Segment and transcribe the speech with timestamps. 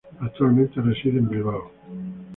[0.19, 1.69] Actualmente, reside en Bilbao.